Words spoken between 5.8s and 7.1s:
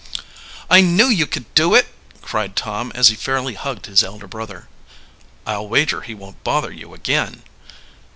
he won't bother you